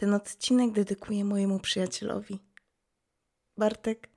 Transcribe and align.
Ten 0.00 0.14
odcinek 0.14 0.72
dedykuję 0.72 1.24
mojemu 1.24 1.58
przyjacielowi. 1.58 2.38
Bartek, 3.58 4.08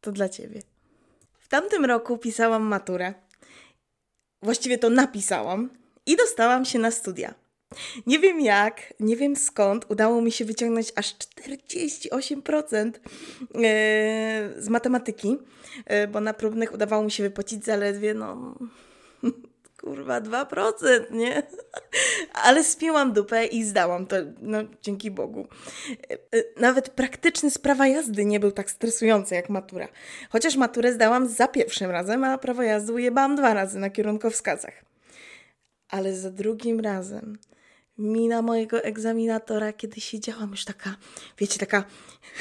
to 0.00 0.12
dla 0.12 0.28
ciebie. 0.28 0.62
W 1.38 1.48
tamtym 1.48 1.84
roku 1.84 2.18
pisałam 2.18 2.62
maturę. 2.62 3.14
Właściwie 4.42 4.78
to 4.78 4.90
napisałam 4.90 5.70
i 6.06 6.16
dostałam 6.16 6.64
się 6.64 6.78
na 6.78 6.90
studia. 6.90 7.34
Nie 8.06 8.18
wiem 8.18 8.40
jak, 8.40 8.94
nie 9.00 9.16
wiem 9.16 9.36
skąd 9.36 9.90
udało 9.90 10.22
mi 10.22 10.32
się 10.32 10.44
wyciągnąć 10.44 10.92
aż 10.96 11.14
48% 11.14 12.92
e, 12.94 13.00
z 14.58 14.68
matematyki, 14.68 15.38
e, 15.84 16.08
bo 16.08 16.20
na 16.20 16.34
próbnych 16.34 16.74
udawało 16.74 17.04
mi 17.04 17.10
się 17.10 17.22
wypłacić 17.22 17.64
zaledwie, 17.64 18.14
no, 18.14 18.58
kurwa, 19.80 20.20
2%, 20.20 21.10
nie? 21.10 21.42
Ale 22.44 22.64
spięłam 22.64 23.12
dupę 23.12 23.46
i 23.46 23.64
zdałam 23.64 24.06
to, 24.06 24.16
no, 24.40 24.58
dzięki 24.82 25.10
Bogu. 25.10 25.48
E, 26.10 26.60
nawet 26.60 26.90
praktyczny 26.90 27.50
sprawa 27.50 27.86
jazdy 27.86 28.24
nie 28.24 28.40
był 28.40 28.52
tak 28.52 28.70
stresujący 28.70 29.34
jak 29.34 29.48
matura. 29.48 29.88
Chociaż 30.30 30.56
maturę 30.56 30.92
zdałam 30.92 31.28
za 31.28 31.48
pierwszym 31.48 31.90
razem, 31.90 32.24
a 32.24 32.38
prawo 32.38 32.62
jazdy 32.62 32.92
ujebałam 32.92 33.36
dwa 33.36 33.54
razy 33.54 33.78
na 33.78 33.90
kierunkowskazach. 33.90 34.84
Ale 35.88 36.16
za 36.16 36.30
drugim 36.30 36.80
razem 36.80 37.38
mina 37.98 38.42
mojego 38.42 38.84
egzaminatora, 38.84 39.72
kiedy 39.72 40.00
siedziałam 40.00 40.50
już 40.50 40.64
taka, 40.64 40.96
wiecie, 41.38 41.58
taka, 41.58 41.84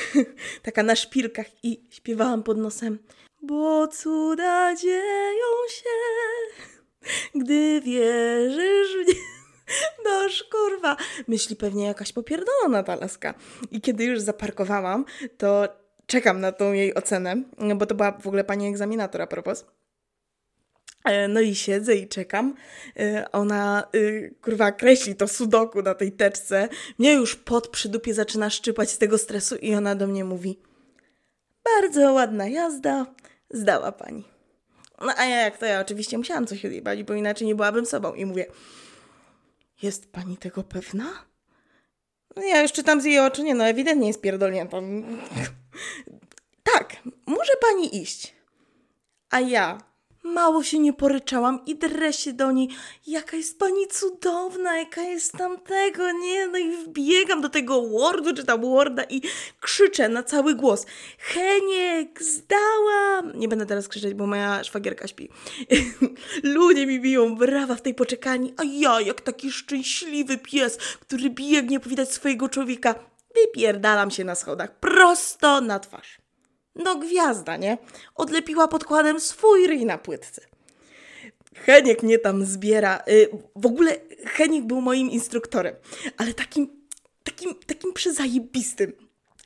taka 0.63 0.83
na 0.83 0.95
szpilkach 0.95 1.47
i 1.63 1.81
śpiewałam 1.89 2.43
pod 2.43 2.57
nosem. 2.57 2.99
Bo 3.41 3.87
cuda 3.87 4.75
dzieją 4.75 5.47
się, 5.69 5.89
gdy 7.35 7.81
wierzysz 7.81 8.93
w 9.03 9.07
nie. 9.07 9.13
Noż 10.05 10.43
kurwa, 10.43 10.97
myśli 11.27 11.55
pewnie 11.55 11.85
jakaś 11.85 12.13
popierdolona 12.13 12.83
ta 12.83 12.95
laska. 12.95 13.33
I 13.71 13.81
kiedy 13.81 14.03
już 14.03 14.19
zaparkowałam, 14.19 15.05
to 15.37 15.67
czekam 16.05 16.41
na 16.41 16.51
tą 16.51 16.73
jej 16.73 16.95
ocenę, 16.95 17.43
bo 17.75 17.85
to 17.85 17.95
była 17.95 18.11
w 18.11 18.27
ogóle 18.27 18.43
pani 18.43 18.67
egzaminator 18.67 19.21
a 19.21 19.27
propos. 19.27 19.65
E, 21.05 21.27
no 21.27 21.41
i 21.41 21.55
siedzę 21.55 21.95
i 21.95 22.07
czekam. 22.07 22.55
E, 22.99 23.25
ona, 23.31 23.87
y, 23.95 24.35
kurwa, 24.41 24.71
kreśli 24.71 25.15
to 25.15 25.27
sudoku 25.27 25.81
na 25.81 25.93
tej 25.93 26.11
teczce. 26.11 26.69
Mnie 26.99 27.13
już 27.13 27.35
pod 27.35 27.67
przy 27.67 27.89
dupie 27.89 28.13
zaczyna 28.13 28.49
szczypać 28.49 28.91
z 28.91 28.97
tego 28.97 29.17
stresu 29.17 29.55
i 29.55 29.75
ona 29.75 29.95
do 29.95 30.07
mnie 30.07 30.25
mówi 30.25 30.59
bardzo 31.65 32.13
ładna 32.13 32.47
jazda, 32.47 33.05
zdała 33.49 33.91
pani. 33.91 34.36
No 35.01 35.13
a 35.17 35.25
ja 35.25 35.37
jak 35.37 35.57
to 35.57 35.65
ja 35.65 35.81
oczywiście 35.81 36.17
musiałam 36.17 36.47
coś 36.47 36.65
odjebać, 36.65 37.03
bo 37.03 37.13
inaczej 37.13 37.47
nie 37.47 37.55
byłabym 37.55 37.85
sobą. 37.85 38.13
I 38.13 38.25
mówię, 38.25 38.45
jest 39.81 40.11
pani 40.11 40.37
tego 40.37 40.63
pewna? 40.63 41.25
No 42.35 42.43
ja 42.43 42.61
już 42.61 42.71
czytam 42.71 43.01
z 43.01 43.05
jej 43.05 43.19
oczu, 43.19 43.43
nie 43.43 43.55
no, 43.55 43.63
ewidentnie 43.63 44.07
jest 44.07 44.21
pierdolnięta. 44.21 44.77
tak, 46.73 46.95
może 47.25 47.53
pani 47.61 48.01
iść. 48.01 48.35
A 49.29 49.39
ja, 49.39 49.77
Mało 50.33 50.63
się 50.63 50.79
nie 50.79 50.93
poryczałam 50.93 51.59
i 51.65 51.75
drę 51.75 52.13
się 52.13 52.33
do 52.33 52.51
niej. 52.51 52.69
Jaka 53.07 53.37
jest 53.37 53.59
pani 53.59 53.87
cudowna, 53.87 54.77
jaka 54.77 55.01
jest 55.01 55.31
tamtego, 55.31 56.11
nie? 56.11 56.47
No 56.47 56.57
i 56.57 56.71
wbiegam 56.71 57.41
do 57.41 57.49
tego 57.49 57.87
Wordu, 57.87 58.33
czy 58.33 58.43
tam 58.43 58.61
Worda 58.61 59.03
i 59.03 59.21
krzyczę 59.59 60.09
na 60.09 60.23
cały 60.23 60.55
głos. 60.55 60.85
Heniek, 61.17 62.23
zdałam! 62.23 63.39
Nie 63.39 63.47
będę 63.47 63.65
teraz 63.65 63.87
krzyczeć, 63.87 64.13
bo 64.13 64.27
moja 64.27 64.63
szwagierka 64.63 65.07
śpi. 65.07 65.29
Ludzie 66.43 66.87
mi 66.87 66.99
biją 66.99 67.35
brawa 67.35 67.75
w 67.75 67.81
tej 67.81 67.93
poczekalni, 67.93 68.53
a 68.57 68.63
ja, 68.63 69.01
jak 69.01 69.21
taki 69.21 69.51
szczęśliwy 69.51 70.37
pies, 70.37 70.77
który 70.77 71.29
biegnie 71.29 71.79
powitać 71.79 72.11
swojego 72.13 72.49
człowieka, 72.49 72.95
wypierdalam 73.35 74.11
się 74.11 74.23
na 74.23 74.35
schodach 74.35 74.79
prosto 74.79 75.61
na 75.61 75.79
twarz. 75.79 76.26
No 76.77 76.95
gwiazda, 76.95 77.57
nie? 77.57 77.77
Odlepiła 78.15 78.67
podkładem 78.67 79.19
swój 79.19 79.67
ryj 79.67 79.85
na 79.85 79.97
płytce. 79.97 80.41
Heniek 81.55 82.03
mnie 82.03 82.19
tam 82.19 82.45
zbiera. 82.45 83.03
Y, 83.09 83.29
w 83.55 83.65
ogóle 83.65 83.95
Heniek 84.25 84.65
był 84.65 84.81
moim 84.81 85.09
instruktorem, 85.11 85.75
ale 86.17 86.33
takim, 86.33 86.85
takim, 87.23 87.55
takim 87.55 87.93
przyzajebistym. 87.93 88.93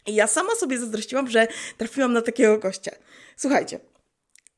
I 0.06 0.16
ja 0.16 0.28
sama 0.28 0.56
sobie 0.56 0.80
zazdrościłam, 0.80 1.30
że 1.30 1.48
trafiłam 1.78 2.14
na 2.14 2.22
takiego 2.22 2.58
gościa. 2.58 2.92
Słuchajcie, 3.36 3.80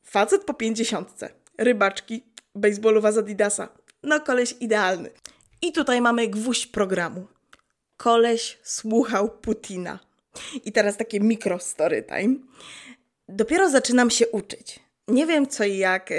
facet 0.02 0.44
po 0.44 0.54
pięćdziesiątce, 0.54 1.30
rybaczki, 1.58 2.22
baseballowa 2.54 3.12
z 3.12 3.18
Adidasa. 3.18 3.68
No 4.02 4.20
koleś 4.20 4.54
idealny. 4.60 5.10
I 5.62 5.72
tutaj 5.72 6.00
mamy 6.00 6.28
gwóźdź 6.28 6.66
programu. 6.66 7.26
Koleś 7.96 8.58
słuchał 8.62 9.30
Putina. 9.30 9.98
I 10.64 10.72
teraz 10.72 10.96
takie 10.96 11.20
mikro 11.20 11.58
story 11.58 12.02
time. 12.02 12.36
Dopiero 13.28 13.70
zaczynam 13.70 14.10
się 14.10 14.28
uczyć. 14.28 14.80
Nie 15.08 15.26
wiem 15.26 15.46
co 15.46 15.64
i 15.64 15.76
jak. 15.78 16.10
Yy, 16.10 16.16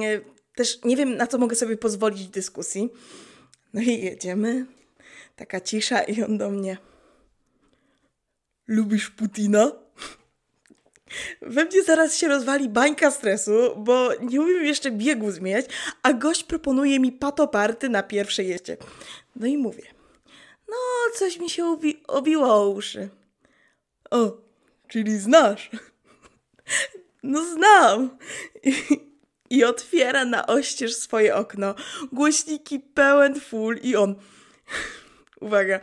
yy, 0.00 0.24
też 0.54 0.84
nie 0.84 0.96
wiem, 0.96 1.16
na 1.16 1.26
co 1.26 1.38
mogę 1.38 1.56
sobie 1.56 1.76
pozwolić 1.76 2.22
w 2.22 2.30
dyskusji. 2.30 2.88
No 3.74 3.80
i 3.80 4.00
jedziemy. 4.00 4.66
Taka 5.36 5.60
cisza 5.60 6.02
i 6.02 6.22
on 6.22 6.38
do 6.38 6.50
mnie. 6.50 6.76
Lubisz 8.68 9.10
Putina? 9.10 9.72
We 11.42 11.64
mnie 11.64 11.82
zaraz 11.82 12.16
się 12.16 12.28
rozwali 12.28 12.68
bańka 12.68 13.10
stresu, 13.10 13.52
bo 13.76 14.10
nie 14.20 14.40
umiem 14.40 14.64
jeszcze 14.64 14.90
biegu 14.90 15.30
zmieniać, 15.30 15.66
a 16.02 16.12
gość 16.12 16.44
proponuje 16.44 17.00
mi 17.00 17.12
patoparty 17.12 17.88
na 17.88 18.02
pierwszej 18.02 18.48
jeździe. 18.48 18.76
No 19.36 19.46
i 19.46 19.58
mówię. 19.58 19.82
No, 20.68 20.76
coś 21.14 21.38
mi 21.38 21.50
się 21.50 21.64
obi 21.66 22.02
obiło 22.06 22.54
o 22.54 22.68
uszy. 22.68 23.08
O, 24.10 24.36
czyli 24.88 25.18
znasz. 25.18 25.70
No 27.22 27.44
znam. 27.44 28.18
I, 28.62 28.74
I 29.50 29.64
otwiera 29.64 30.24
na 30.24 30.46
oścież 30.46 30.96
swoje 30.96 31.34
okno. 31.34 31.74
Głośniki 32.12 32.80
pełen 32.80 33.40
full 33.40 33.78
i 33.82 33.96
on... 33.96 34.14
Uwaga. 35.40 35.80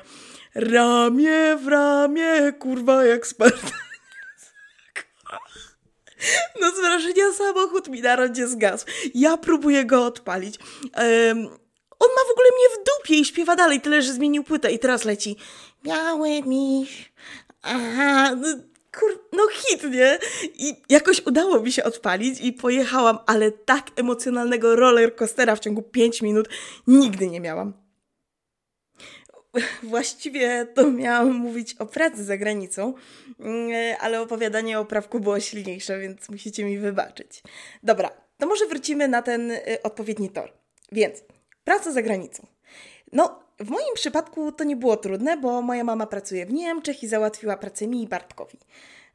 Ramię 0.56 1.58
w 1.58 1.68
ramię, 1.68 2.54
kurwa, 2.60 3.06
jak 3.06 3.28
Sparta. 3.28 3.72
No 6.62 6.72
z 6.72 6.80
wrażenia 6.80 7.32
samochód 7.38 7.88
mi 7.90 8.02
na 8.02 8.16
rondzie 8.16 8.48
zgasł. 8.48 8.86
Ja 9.14 9.38
próbuję 9.38 9.86
go 9.86 10.06
odpalić. 10.06 10.58
Um, 10.58 11.48
on 12.00 12.10
ma 12.10 12.24
w 12.28 12.32
ogóle 12.32 12.48
mnie 12.58 12.70
w 12.70 12.84
dupie 12.86 13.20
i 13.20 13.26
śpiewa 13.26 13.56
dalej, 13.56 13.82
tyle 13.82 14.02
że 14.02 14.14
zmienił 14.14 14.44
płytę 14.44 14.72
i 14.72 14.80
teraz 14.80 15.06
leci. 15.06 15.36
Biały 15.84 16.42
miś, 16.42 17.14
aha, 17.64 18.36
no, 18.36 18.48
kur, 19.00 19.28
no 19.34 19.48
hit, 19.52 19.84
nie? 19.84 20.20
I 20.54 20.76
jakoś 20.90 21.26
udało 21.26 21.60
mi 21.60 21.72
się 21.72 21.84
odpalić 21.84 22.42
i 22.42 22.54
pojechałam, 22.54 23.20
ale 23.26 23.52
tak 23.52 23.92
emocjonalnego 23.96 24.76
rollercoastera 24.76 25.56
w 25.56 25.60
ciągu 25.60 25.82
5 25.82 26.22
minut 26.22 26.50
nigdy 26.88 27.28
nie 27.28 27.40
miałam. 27.40 27.74
Właściwie 29.84 30.68
to 30.76 30.92
miałam 30.92 31.32
mówić 31.32 31.74
o 31.74 31.86
pracy 31.86 32.24
za 32.24 32.38
granicą, 32.38 32.94
mm, 33.40 33.96
ale 34.00 34.22
opowiadanie 34.22 34.80
o 34.80 34.86
prawku 34.86 35.20
było 35.20 35.40
silniejsze, 35.40 36.00
więc 36.00 36.30
musicie 36.30 36.66
mi 36.66 36.78
wybaczyć. 36.78 37.44
Dobra, 37.84 38.12
to 38.38 38.48
może 38.48 38.66
wrócimy 38.66 39.08
na 39.08 39.22
ten 39.22 39.52
y, 39.52 39.62
odpowiedni 39.84 40.30
tor. 40.30 40.52
Więc 40.92 41.24
praca 41.64 41.92
za 41.92 42.02
granicą. 42.02 42.48
No, 43.12 43.43
w 43.60 43.70
moim 43.70 43.94
przypadku 43.96 44.52
to 44.52 44.64
nie 44.64 44.76
było 44.76 44.98
trudne, 44.98 45.38
bo 45.38 45.62
moja 45.62 45.84
mama 45.84 46.08
pracuje 46.08 46.46
w 46.46 46.54
Niemczech 46.54 47.04
i 47.04 47.08
załatwiła 47.08 47.58
pracę 47.58 47.88
mi 47.88 48.04
i 48.04 48.08
Bartkowi. 48.08 48.58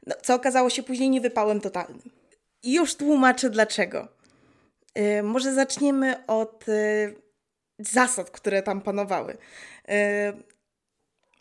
No, 0.07 0.15
co 0.23 0.35
okazało 0.35 0.69
się 0.69 0.83
później 0.83 1.09
niewypałem 1.09 1.61
totalnym. 1.61 2.01
I 2.63 2.73
już 2.73 2.95
tłumaczę 2.95 3.49
dlaczego. 3.49 4.07
Yy, 4.95 5.23
może 5.23 5.53
zaczniemy 5.53 6.27
od 6.27 6.67
yy, 6.67 7.15
zasad, 7.79 8.31
które 8.31 8.63
tam 8.63 8.81
panowały. 8.81 9.37
Yy, 9.87 9.93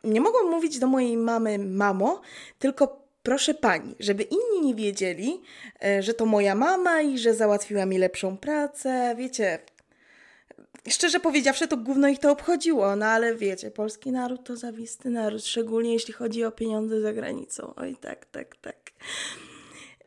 nie 0.05 0.21
mogłam 0.21 0.51
mówić 0.51 0.79
do 0.79 0.87
mojej 0.87 1.17
mamy 1.17 1.59
mamo, 1.59 2.21
tylko 2.59 3.09
proszę 3.23 3.55
pani, 3.55 3.95
żeby 4.01 4.23
inni 4.23 4.67
nie 4.67 4.75
wiedzieli, 4.75 5.43
że 6.01 6.15
to 6.15 6.27
moja 6.27 6.55
mama 6.55 7.01
i 7.01 7.19
że 7.19 7.35
załatwiła 7.35 7.87
mi 7.87 7.99
lepszą 7.99 8.37
pracę. 8.37 9.15
Wiecie, 9.19 9.59
Szczerze 10.91 11.21
powiedziawszy, 11.21 11.69
to 11.69 11.77
gówno 11.77 12.09
ich 12.09 12.19
to 12.19 12.33
obchodziło, 12.33 12.97
no 12.97 13.07
ale 13.07 13.35
wiecie, 13.35 13.71
polski 13.71 14.13
naród 14.13 14.45
to 14.45 14.57
zawisty 14.57 15.11
naród, 15.11 15.45
szczególnie 15.45 15.93
jeśli 15.93 16.15
chodzi 16.15 16.45
o 16.45 16.53
pieniądze 16.53 17.01
za 17.01 17.13
granicą. 17.13 17.75
Oj, 17.77 17.97
tak, 18.01 18.27
tak, 18.27 18.57
tak. 18.57 18.77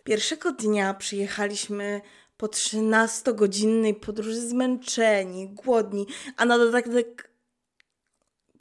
Pierwszego 0.03 0.51
dnia 0.51 0.93
przyjechaliśmy 0.93 2.01
po 2.37 2.47
13-godzinnej 2.47 3.93
podróży 3.93 4.41
zmęczeni, 4.41 5.49
głodni, 5.49 6.07
a 6.37 6.45
na 6.45 6.57
dodatek 6.57 7.31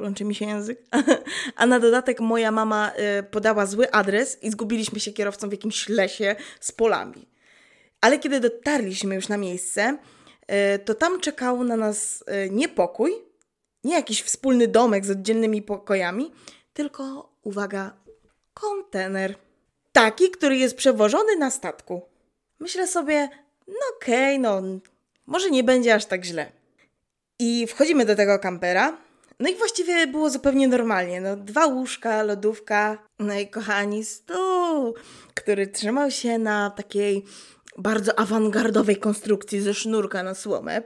plączy 0.01 0.25
mi 0.25 0.35
się 0.35 0.47
język. 0.47 0.83
A 1.57 1.67
na 1.67 1.81
dodatek 1.81 2.21
moja 2.21 2.51
mama 2.51 2.93
y, 3.19 3.23
podała 3.23 3.67
zły 3.67 3.91
adres 3.91 4.43
i 4.43 4.51
zgubiliśmy 4.51 5.01
się 5.01 5.13
kierowcą 5.13 5.49
w 5.49 5.53
jakimś 5.53 5.89
lesie 5.89 6.37
z 6.61 6.73
polami. 6.73 7.29
Ale 8.01 8.19
kiedy 8.19 8.41
dotarliśmy 8.41 9.15
już 9.15 9.29
na 9.29 9.37
miejsce, 9.37 9.99
to 10.85 10.95
tam 10.95 11.21
czekał 11.21 11.65
na 11.65 11.77
nas 11.77 12.25
e, 12.27 12.51
niepokój 12.51 13.13
Nie 13.85 13.95
jakiś 13.95 14.23
wspólny 14.23 14.69
domek 14.69 15.07
z 15.07 15.11
oddzielnymi 15.11 15.63
pokojami, 15.63 16.33
tylko, 16.73 17.33
uwaga, 17.43 17.97
kontener. 18.55 19.35
Taki, 19.93 20.31
który 20.31 20.57
jest 20.57 20.77
przewożony 20.77 21.37
na 21.37 21.51
statku. 21.51 22.03
Myślę 22.61 22.87
sobie, 22.87 23.29
no 23.69 23.75
okej, 23.97 24.39
okay, 24.39 24.39
no 24.39 24.63
może 25.27 25.51
nie 25.51 25.65
będzie 25.65 25.95
aż 25.95 26.05
tak 26.05 26.25
źle. 26.25 26.53
I 27.39 27.67
wchodzimy 27.67 28.05
do 28.05 28.17
tego 28.17 28.39
kampera. 28.39 28.99
No 29.41 29.49
i 29.49 29.55
właściwie 29.55 30.07
było 30.07 30.31
zupełnie 30.31 30.69
normalnie. 30.69 31.21
No, 31.21 31.37
dwa 31.37 31.67
łóżka, 31.67 32.23
lodówka, 32.23 32.99
no 33.19 33.35
i 33.35 33.49
kochani, 33.49 34.05
stół, 34.05 34.95
który 35.35 35.67
trzymał 35.67 36.11
się 36.11 36.39
na 36.39 36.71
takiej 36.71 37.25
bardzo 37.79 38.19
awangardowej 38.19 38.97
konstrukcji 38.97 39.61
ze 39.61 39.75
sznurka 39.75 40.23
na 40.23 40.35
słomę. 40.35 40.83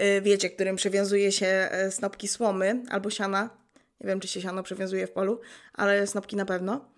Y, 0.00 0.22
wiecie, 0.22 0.50
którym 0.50 0.76
przewiązuje 0.76 1.32
się 1.32 1.46
e, 1.46 1.90
snopki 1.90 2.28
słomy 2.28 2.82
albo 2.90 3.10
siana. 3.10 3.50
Nie 4.00 4.08
wiem, 4.08 4.20
czy 4.20 4.28
się 4.28 4.42
siano 4.42 4.62
przewiązuje 4.62 5.06
w 5.06 5.12
polu, 5.12 5.40
ale 5.72 6.06
snopki 6.06 6.36
na 6.36 6.44
pewno. 6.44 6.88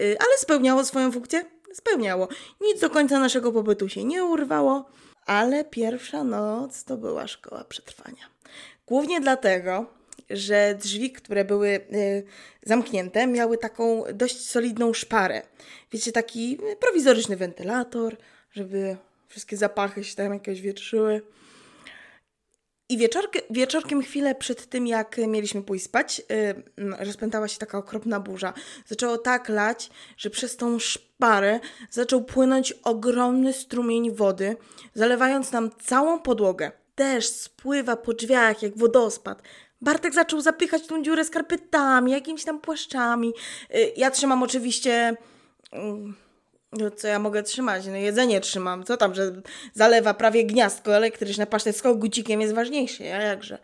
Y, 0.00 0.16
ale 0.18 0.38
spełniało 0.38 0.84
swoją 0.84 1.12
funkcję? 1.12 1.44
Spełniało. 1.72 2.28
Nic 2.60 2.80
do 2.80 2.90
końca 2.90 3.20
naszego 3.20 3.52
pobytu 3.52 3.88
się 3.88 4.04
nie 4.04 4.24
urwało, 4.24 4.90
ale 5.26 5.64
pierwsza 5.64 6.24
noc 6.24 6.84
to 6.84 6.96
była 6.96 7.26
szkoła 7.26 7.64
przetrwania. 7.64 8.30
Głównie 8.86 9.20
dlatego, 9.20 9.86
że 10.30 10.74
drzwi, 10.74 11.12
które 11.12 11.44
były 11.44 11.68
y, 11.68 12.24
zamknięte, 12.62 13.26
miały 13.26 13.58
taką 13.58 14.04
dość 14.14 14.50
solidną 14.50 14.92
szparę. 14.92 15.42
Wiecie, 15.92 16.12
taki 16.12 16.58
prowizoryczny 16.80 17.36
wentylator, 17.36 18.16
żeby 18.56 18.96
wszystkie 19.28 19.56
zapachy 19.56 20.04
się 20.04 20.16
tam 20.16 20.32
jakoś 20.32 20.60
wietrzyły. 20.60 21.22
I 22.88 22.98
wieczorkiem, 23.50 24.02
chwilę 24.02 24.34
przed 24.34 24.66
tym, 24.66 24.86
jak 24.86 25.18
mieliśmy 25.18 25.62
pójść 25.62 25.84
spać, 25.84 26.22
yy, 26.76 26.96
rozpętała 26.98 27.48
się 27.48 27.58
taka 27.58 27.78
okropna 27.78 28.20
burza. 28.20 28.52
Zaczęło 28.86 29.18
tak 29.18 29.48
lać, 29.48 29.90
że 30.16 30.30
przez 30.30 30.56
tą 30.56 30.78
szparę 30.78 31.60
zaczął 31.90 32.24
płynąć 32.24 32.72
ogromny 32.72 33.52
strumień 33.52 34.14
wody, 34.14 34.56
zalewając 34.94 35.52
nam 35.52 35.70
całą 35.82 36.20
podłogę. 36.20 36.72
Deszcz 36.96 37.30
spływa 37.30 37.96
po 37.96 38.12
drzwiach 38.12 38.62
jak 38.62 38.78
wodospad. 38.78 39.42
Bartek 39.80 40.14
zaczął 40.14 40.40
zapychać 40.40 40.86
tą 40.86 41.02
dziurę 41.02 41.24
skarpetami, 41.24 42.12
jakimiś 42.12 42.44
tam 42.44 42.60
płaszczami. 42.60 43.32
Yy, 43.70 43.92
ja 43.96 44.10
trzymam 44.10 44.42
oczywiście... 44.42 45.16
Yy, 45.72 46.25
no 46.72 46.90
co 46.90 47.08
ja 47.08 47.18
mogę 47.18 47.42
trzymać? 47.42 47.86
No 47.86 47.96
jedzenie 47.96 48.40
trzymam. 48.40 48.84
Co 48.84 48.96
tam, 48.96 49.14
że 49.14 49.32
zalewa 49.74 50.14
prawie 50.14 50.44
gniazdko 50.44 50.96
elektryczne, 50.96 51.46
pasztet 51.46 51.76
z 51.76 51.82
kogucikiem 51.82 52.40
jest 52.40 52.54
ważniejszy, 52.54 53.14
a 53.14 53.22
jakże. 53.22 53.58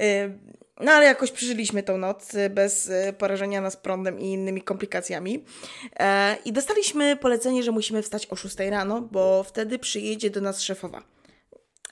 Y, 0.00 0.38
no 0.80 0.92
ale 0.92 1.06
jakoś 1.06 1.30
przeżyliśmy 1.30 1.82
tą 1.82 1.98
noc 1.98 2.34
y, 2.34 2.50
bez 2.50 2.86
y, 2.86 3.14
porażenia 3.18 3.60
nas 3.60 3.76
prądem 3.76 4.20
i 4.20 4.32
innymi 4.32 4.62
komplikacjami. 4.62 5.44
E, 5.98 6.36
I 6.44 6.52
dostaliśmy 6.52 7.16
polecenie, 7.16 7.62
że 7.62 7.72
musimy 7.72 8.02
wstać 8.02 8.26
o 8.26 8.36
6 8.36 8.56
rano, 8.58 9.00
bo 9.00 9.42
wtedy 9.42 9.78
przyjedzie 9.78 10.30
do 10.30 10.40
nas 10.40 10.60
szefowa. 10.60 11.02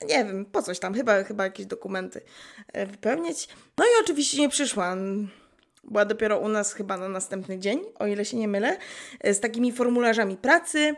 Nie 0.08 0.24
wiem, 0.24 0.44
po 0.44 0.62
coś 0.62 0.78
tam, 0.78 0.94
chyba, 0.94 1.24
chyba 1.24 1.44
jakieś 1.44 1.66
dokumenty 1.66 2.20
e, 2.72 2.86
wypełnić. 2.86 3.48
No 3.78 3.84
i 3.84 4.02
oczywiście 4.04 4.40
nie 4.40 4.48
przyszła. 4.48 4.96
Była 5.84 6.04
dopiero 6.04 6.38
u 6.38 6.48
nas 6.48 6.72
chyba 6.72 6.96
na 6.96 7.08
następny 7.08 7.58
dzień, 7.58 7.80
o 7.98 8.06
ile 8.06 8.24
się 8.24 8.36
nie 8.36 8.48
mylę, 8.48 8.76
e, 9.20 9.34
z 9.34 9.40
takimi 9.40 9.72
formularzami 9.72 10.36
pracy. 10.36 10.94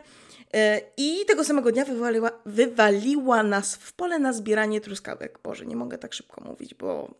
E, 0.53 0.81
I 0.97 1.25
tego 1.27 1.43
samego 1.43 1.71
dnia 1.71 1.85
wywaliła, 1.85 2.31
wywaliła 2.45 3.43
nas 3.43 3.75
w 3.75 3.93
pole 3.93 4.19
na 4.19 4.33
zbieranie 4.33 4.81
truskawek. 4.81 5.39
Boże, 5.43 5.65
nie 5.65 5.75
mogę 5.75 5.97
tak 5.97 6.13
szybko 6.13 6.41
mówić, 6.43 6.73
bo, 6.73 7.13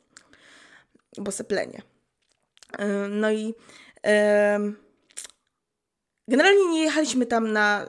bo 1.17 1.31
seplenie. 1.31 1.81
E, 2.77 2.87
no 3.09 3.31
i 3.31 3.53
generalnie 6.27 6.65
nie 6.69 6.83
jechaliśmy 6.83 7.25
tam 7.25 7.51
na 7.51 7.87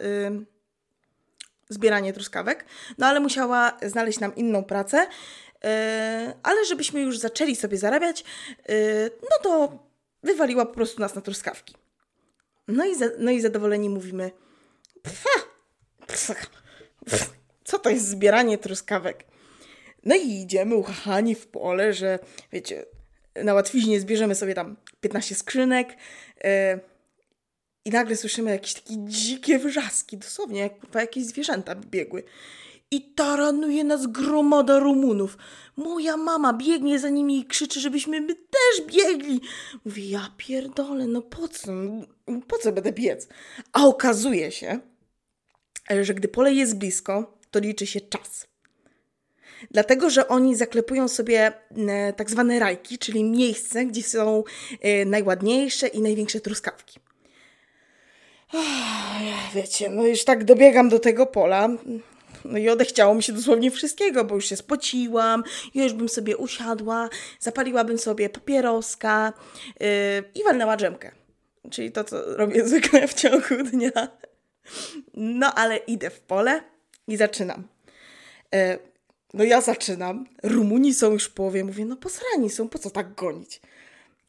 zbieranie 1.69 2.13
truskawek, 2.13 2.65
no 2.99 3.07
ale 3.07 3.21
musiała 3.21 3.77
znaleźć 3.83 4.21
nam 4.21 4.35
inną 4.35 4.65
pracę 4.65 5.07
E, 5.07 5.46
ale 6.43 6.65
żebyśmy 6.65 7.01
już 7.01 7.19
zaczęli 7.19 7.57
sobie 7.57 7.79
zarabiać, 7.79 8.25
e, 8.69 8.75
no 9.23 9.39
to 9.43 9.79
wywaliła 10.23 10.67
po 10.67 10.75
prostu 10.75 11.01
nas 11.01 11.15
na 11.15 11.21
truskawki. 11.21 11.75
No 12.69 12.85
i, 12.85 12.97
za, 12.97 13.07
no 13.19 13.31
i 13.31 13.41
zadowoleni 13.41 13.91
mówimy, 13.91 14.31
pfa, 15.03 15.41
pfa, 16.07 16.35
pfa, 17.07 17.27
co 17.65 17.79
to 17.79 17.91
jest 17.91 18.09
zbieranie 18.09 18.59
truskawek? 18.59 19.25
No 20.05 20.15
i 20.15 20.31
idziemy 20.31 20.75
uchachani 20.75 21.35
w 21.35 21.47
pole, 21.47 21.93
że 21.93 22.19
wiecie, 22.53 22.85
na 23.45 23.55
łatwiźnie 23.55 24.01
zbierzemy 24.01 24.35
sobie 24.35 24.55
tam 24.55 24.77
15 25.01 25.35
skrzynek 25.35 25.89
yy, 26.45 26.51
i 27.85 27.91
nagle 27.91 28.17
słyszymy 28.17 28.51
jakieś 28.51 28.75
takie 28.75 28.95
dzikie 28.99 29.59
wrzaski, 29.59 30.19
dosłownie 30.19 30.61
jak 30.61 30.73
jakieś 30.95 31.25
zwierzęta 31.25 31.75
biegły 31.75 32.25
i 32.91 33.15
taranuje 33.15 33.85
nas 33.85 34.07
gromada 34.07 34.79
Rumunów. 34.79 35.39
Moja 35.77 36.17
mama 36.17 36.53
biegnie 36.53 36.99
za 36.99 37.09
nimi 37.09 37.39
i 37.39 37.45
krzyczy, 37.45 37.81
żebyśmy 37.81 38.21
my 38.21 38.35
też 38.35 38.87
biegli. 38.87 39.41
Mówię, 39.85 40.09
ja 40.09 40.33
pierdolę, 40.37 41.07
no 41.07 41.23
po 41.23 41.49
co? 41.49 41.73
Po 42.49 42.59
co 42.59 42.73
będę 42.73 42.93
biec? 42.93 43.29
A 43.73 43.87
okazuje 43.87 44.53
się, 44.53 44.81
że 46.03 46.15
gdy 46.15 46.29
pole 46.29 46.53
jest 46.53 46.79
blisko, 46.79 47.39
to 47.51 47.61
liczy 47.61 47.87
się 47.87 48.01
czas. 48.01 48.47
Dlatego, 49.71 50.11
że 50.11 50.29
oni 50.29 50.57
zaklepują 50.57 51.09
sobie 51.09 51.53
e, 51.89 52.13
tak 52.13 52.31
zwane 52.31 52.59
rajki, 52.59 52.99
czyli 52.99 53.25
miejsce, 53.25 53.87
gdzie 53.87 54.03
są 54.03 54.45
e, 54.81 55.05
najładniejsze 55.05 55.89
i 55.89 56.01
największe 56.01 56.41
truskawki. 56.41 57.01
Wiecie, 59.55 59.91
no 59.91 60.07
już 60.07 60.25
tak 60.25 60.45
dobiegam 60.45 60.89
do 60.89 60.99
tego 60.99 61.27
pola. 61.27 61.69
No 62.49 62.59
i 62.59 62.69
odechciało 62.69 63.15
mi 63.15 63.23
się 63.23 63.33
dosłownie 63.33 63.71
wszystkiego, 63.71 64.25
bo 64.25 64.35
już 64.35 64.49
się 64.49 64.57
spociłam, 64.57 65.45
już 65.75 65.93
bym 65.93 66.09
sobie 66.09 66.37
usiadła, 66.37 67.09
zapaliłabym 67.41 67.99
sobie 67.99 68.31
papieroska 68.31 69.33
yy, 69.81 69.87
i 70.35 70.45
walnęła 70.45 70.77
dżemkę. 70.77 71.13
Czyli 71.71 71.93
to, 71.93 72.05
co 72.05 72.37
robię 72.37 72.65
zwykle 72.69 73.09
w 73.09 73.15
ciągu 73.15 73.65
dnia. 73.71 74.09
No 75.15 75.55
ale 75.55 75.77
idę 75.77 76.11
w 76.11 76.21
pole 76.21 76.63
i 77.09 77.17
zaczynam. 77.17 77.69
Yy, 78.53 78.79
no 79.35 79.45
ja 79.45 79.61
zaczynam. 79.61 80.27
Rumuni 80.43 80.95
są 80.95 81.13
już 81.13 81.25
w 81.25 81.35
połowie. 81.35 81.65
Mówię, 81.65 81.85
no 81.85 81.97
posrani 81.97 82.51
są, 82.51 82.69
po 82.69 82.79
co 82.79 82.91
tak 82.91 83.15
gonić? 83.15 83.61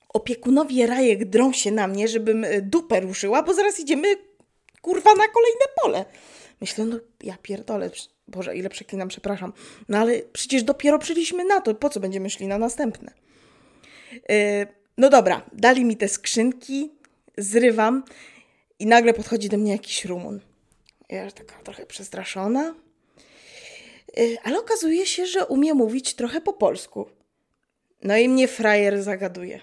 Opiekunowie 0.10 0.88
rajek 0.88 1.26
drą 1.26 1.54
się 1.54 1.72
na 1.72 1.88
mnie, 1.88 2.08
żebym 2.08 2.44
y, 2.44 2.62
dupę 2.62 3.00
ruszyła, 3.00 3.44
bo 3.44 3.54
zaraz 3.54 3.80
idziemy 3.80 4.08
kurwa 4.82 5.10
na 5.14 5.28
kolejne 5.28 5.66
pole. 5.82 6.06
Myślę, 6.62 6.86
no 6.86 7.00
ja 7.24 7.38
pierdolę, 7.42 7.90
Boże, 8.28 8.56
ile 8.56 8.70
przeklinam, 8.70 9.08
przepraszam. 9.08 9.54
No 9.90 9.98
ale 9.98 10.22
przecież 10.34 10.64
dopiero 10.64 11.00
przyszliśmy 11.00 11.46
na 11.46 11.62
to, 11.62 11.76
po 11.76 11.90
co 11.90 12.00
będziemy 12.00 12.30
szli 12.30 12.48
na 12.48 12.58
następne? 12.58 13.14
Yy, 14.14 14.68
no 14.98 15.10
dobra, 15.10 15.42
dali 15.54 15.86
mi 15.86 15.98
te 15.98 16.08
skrzynki, 16.08 16.92
zrywam 17.38 18.04
i 18.80 18.86
nagle 18.86 19.14
podchodzi 19.14 19.50
do 19.50 19.58
mnie 19.58 19.72
jakiś 19.72 20.06
Rumun. 20.06 20.40
Ja 21.10 21.32
taka 21.32 21.54
trochę 21.64 21.86
przestraszona. 21.86 22.76
Yy, 24.18 24.38
ale 24.44 24.60
okazuje 24.60 25.06
się, 25.06 25.26
że 25.26 25.46
umie 25.46 25.74
mówić 25.74 26.14
trochę 26.14 26.42
po 26.42 26.54
polsku. 26.54 27.10
No 28.04 28.18
i 28.18 28.30
mnie 28.30 28.48
frajer 28.48 29.04
zagaduje. 29.04 29.60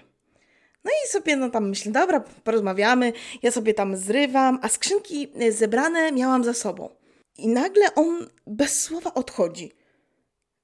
No 0.83 0.91
i 0.91 1.09
sobie 1.09 1.35
no 1.35 1.49
tam 1.49 1.69
myślę, 1.69 1.91
dobra, 1.91 2.23
porozmawiamy, 2.43 3.13
ja 3.43 3.51
sobie 3.51 3.73
tam 3.73 3.97
zrywam, 3.97 4.59
a 4.61 4.69
skrzynki 4.69 5.31
e, 5.39 5.51
zebrane 5.51 6.11
miałam 6.11 6.43
za 6.43 6.53
sobą. 6.53 6.89
I 7.37 7.47
nagle 7.47 7.95
on 7.95 8.29
bez 8.47 8.81
słowa 8.83 9.13
odchodzi. 9.13 9.71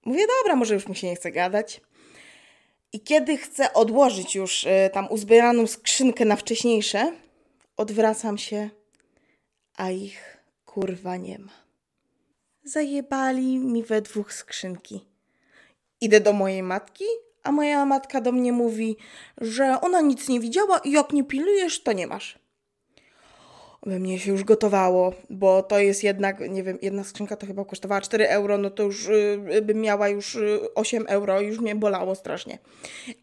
Mówię, 0.06 0.26
dobra, 0.40 0.56
może 0.56 0.74
już 0.74 0.88
mu 0.88 0.96
się 0.96 1.08
nie 1.08 1.16
chce 1.16 1.32
gadać. 1.32 1.82
I 2.94 3.00
kiedy 3.00 3.38
chcę 3.38 3.74
odłożyć 3.74 4.36
już 4.36 4.64
y, 4.64 4.90
tam 4.94 5.08
uzbieraną 5.12 5.68
skrzynkę 5.68 6.26
na 6.26 6.36
wcześniejsze, 6.36 7.14
odwracam 7.78 8.38
się, 8.38 8.70
a 9.76 9.92
ich 9.92 10.38
kurwa 10.66 11.18
nie 11.18 11.40
ma. 11.40 11.52
Zajebali 12.64 13.58
mi 13.58 13.84
we 13.84 14.02
dwóch 14.02 14.34
skrzynki. 14.34 15.06
Idę 16.02 16.20
do 16.20 16.34
mojej 16.34 16.64
matki, 16.64 17.06
a 17.44 17.52
moja 17.52 17.86
matka 17.86 18.22
do 18.22 18.32
mnie 18.32 18.52
mówi, 18.52 18.98
że 19.38 19.82
ona 19.82 20.02
nic 20.02 20.30
nie 20.30 20.40
widziała 20.40 20.78
i 20.78 20.92
jak 20.92 21.14
nie 21.14 21.24
pilujesz, 21.24 21.84
to 21.84 21.94
nie 21.94 22.08
masz. 22.08 22.40
We 23.86 24.00
mnie 24.00 24.20
się 24.20 24.32
już 24.32 24.44
gotowało, 24.44 25.14
bo 25.30 25.64
to 25.64 25.80
jest 25.80 26.04
jednak, 26.04 26.40
nie 26.50 26.64
wiem, 26.64 26.78
jedna 26.82 27.04
skrzynka 27.04 27.36
to 27.36 27.48
chyba 27.48 27.66
kosztowała 27.66 28.02
4 28.02 28.28
euro, 28.30 28.58
no 28.58 28.70
to 28.70 28.84
już 28.84 29.08
y, 29.08 29.62
bym 29.62 29.82
miała 29.82 30.10
już 30.10 30.38
8 30.76 31.04
y, 31.04 31.08
euro, 31.08 31.42
już 31.42 31.60
mnie 31.60 31.76
bolało 31.76 32.16
strasznie. 32.16 32.58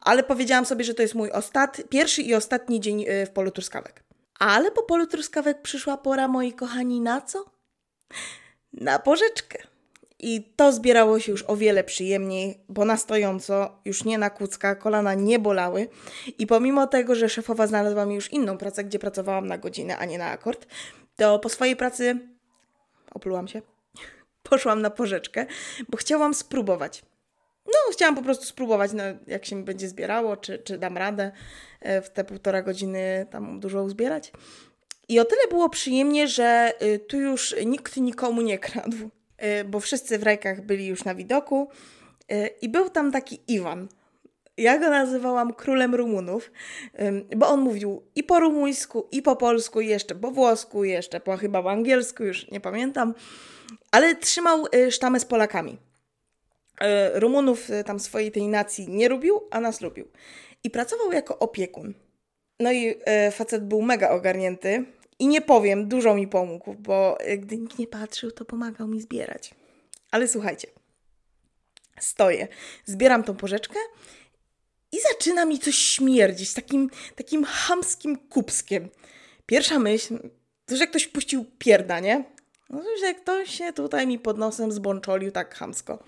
Ale 0.01 0.23
powiedziałam 0.23 0.65
sobie, 0.65 0.85
że 0.85 0.95
to 0.95 1.03
jest 1.03 1.15
mój 1.15 1.31
ostat, 1.31 1.83
pierwszy 1.89 2.23
i 2.23 2.35
ostatni 2.35 2.81
dzień 2.81 3.05
y, 3.09 3.27
w 3.27 3.31
polu 3.31 3.51
truskawek. 3.51 4.05
Ale 4.39 4.71
po 4.71 4.83
polu 4.83 5.07
truskawek 5.07 5.63
przyszła 5.63 5.97
pora, 5.97 6.29
moi 6.29 6.53
kochani, 6.53 7.01
na 7.01 7.21
co? 7.21 7.45
Na 8.73 8.99
porzeczkę. 8.99 9.59
I 10.21 10.53
to 10.57 10.73
zbierało 10.73 11.21
się 11.21 11.33
już 11.33 11.45
o 11.47 11.57
wiele 11.57 11.85
przyjemniej, 11.85 12.61
bo 12.69 12.85
na 12.85 12.97
stojąco, 12.97 13.81
już 13.85 14.05
nie 14.05 14.19
na 14.19 14.31
kucka, 14.31 14.75
kolana 14.75 15.15
nie 15.15 15.39
bolały. 15.39 15.89
I 16.39 16.47
pomimo 16.47 16.87
tego, 16.87 17.15
że 17.15 17.29
szefowa 17.29 17.67
znalazła 17.67 18.07
mi 18.07 18.15
już 18.15 18.33
inną 18.33 18.59
pracę, 18.59 18.85
gdzie 18.85 18.99
pracowałam 18.99 19.47
na 19.47 19.59
godzinę, 19.59 19.99
a 19.99 20.05
nie 20.05 20.19
na 20.19 20.31
akord, 20.31 20.67
to 21.17 21.39
po 21.39 21.49
swojej 21.49 21.77
pracy 21.77 22.19
oplułam 23.11 23.49
się. 23.49 23.63
Poszłam 24.51 24.83
na 24.83 24.91
porzeczkę, 24.91 25.47
bo 25.89 25.97
chciałam 25.97 26.35
spróbować. 26.35 27.03
No, 27.67 27.93
chciałam 27.93 28.15
po 28.15 28.23
prostu 28.23 28.45
spróbować, 28.45 28.93
no, 28.93 29.03
jak 29.27 29.45
się 29.45 29.57
mi 29.57 29.63
będzie 29.63 29.89
zbierało, 29.89 30.37
czy, 30.37 30.59
czy 30.59 30.79
dam 30.79 30.97
radę 30.97 31.33
e, 31.81 32.03
w 32.03 32.11
te 32.11 32.25
półtora 32.25 32.63
godziny 32.63 33.27
tam 33.31 33.61
dużo 33.61 33.83
uzbierać. 33.83 34.33
I 35.09 35.21
o 35.21 35.25
tyle 35.25 35.43
było 35.51 35.69
przyjemnie, 35.69 36.29
że 36.29 36.73
y, 36.83 36.99
tu 36.99 37.21
już 37.21 37.55
nikt 37.67 37.97
nikomu 37.97 38.43
nie 38.43 38.59
kradł, 38.59 39.11
bo 39.67 39.81
wszyscy 39.81 40.19
w 40.19 40.23
rajkach 40.23 40.61
byli 40.61 40.87
już 40.87 41.05
na 41.05 41.15
widoku. 41.15 41.69
Y, 42.33 42.51
I 42.63 42.69
był 42.69 42.91
tam 42.91 43.13
taki 43.13 43.41
Iwan. 43.49 43.89
Ja 44.57 44.79
go 44.79 44.91
nazywałam 44.91 45.55
królem 45.55 45.95
Rumunów, 45.95 46.51
bo 47.37 47.49
on 47.49 47.61
mówił 47.61 48.03
i 48.15 48.25
po 48.25 48.41
rumuńsku, 48.41 49.09
i 49.13 49.23
po 49.23 49.37
polsku, 49.37 49.81
jeszcze 49.81 50.15
po 50.15 50.31
włosku, 50.31 50.85
jeszcze 50.85 51.21
po 51.21 51.37
chyba 51.37 51.63
po 51.63 51.71
angielsku, 51.71 52.25
już 52.25 52.51
nie 52.51 52.61
pamiętam, 52.61 53.15
ale 53.91 54.17
trzymał 54.17 54.65
sztamę 54.91 55.21
z 55.21 55.25
Polakami. 55.25 55.79
Rumunów 57.15 57.69
tam 57.87 58.01
swojej 58.01 58.33
tej 58.33 58.49
nacji 58.49 58.89
nie 58.89 59.09
lubił, 59.09 59.41
a 59.51 59.61
nas 59.61 59.81
lubił. 59.81 60.09
I 60.65 60.71
pracował 60.71 61.13
jako 61.13 61.39
opiekun. 61.39 61.95
No 62.61 62.73
i 62.73 62.95
facet 63.33 63.65
był 63.65 63.83
mega 63.83 64.11
ogarnięty, 64.11 64.85
i 65.19 65.27
nie 65.27 65.41
powiem, 65.41 65.89
dużo 65.89 66.15
mi 66.15 66.29
pomógł, 66.29 66.75
bo 66.75 67.21
e, 67.21 67.39
gdy 67.39 67.59
nikt 67.59 67.79
nie 67.79 67.87
patrzył, 67.87 68.31
to 68.31 68.45
pomagał 68.45 68.89
mi 68.89 69.01
zbierać. 69.01 69.55
Ale 70.11 70.29
słuchajcie, 70.29 70.69
stoję, 72.01 72.49
zbieram 72.85 73.25
tą 73.25 73.37
porzeczkę 73.37 73.79
i 74.93 74.97
zaczyna 75.13 75.45
mi 75.45 75.59
coś 75.59 75.75
śmierdzić, 75.79 76.55
takim, 76.55 76.91
takim 77.17 77.45
hamskim 77.45 78.17
kupskiem. 78.17 78.89
Pierwsza 79.47 79.79
myśl, 79.79 80.19
to 80.67 80.77
że 80.77 80.87
ktoś 80.87 81.07
puścił 81.07 81.45
pierda, 81.59 82.01
nie? 82.01 82.25
No 82.71 82.83
że 83.01 83.15
ktoś 83.15 83.51
się 83.51 83.73
tutaj 83.73 84.07
mi 84.07 84.19
pod 84.19 84.39
nosem 84.39 84.73
zbączolił 84.73 85.31
tak 85.31 85.55
hamsko. 85.55 86.05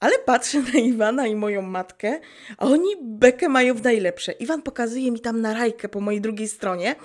Ale 0.00 0.18
patrzę 0.18 0.62
na 0.72 0.80
Iwana 0.80 1.26
i 1.26 1.34
moją 1.34 1.62
matkę, 1.62 2.20
a 2.58 2.66
oni 2.66 2.88
bekę 3.02 3.48
mają 3.48 3.74
w 3.74 3.82
najlepsze. 3.82 4.32
Iwan 4.32 4.62
pokazuje 4.62 5.10
mi 5.10 5.20
tam 5.20 5.40
na 5.40 5.54
rajkę 5.54 5.88
po 5.88 6.00
mojej 6.00 6.20
drugiej 6.20 6.48
stronie, 6.48 6.96